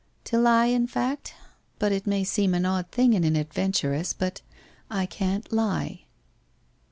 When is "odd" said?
2.65-2.89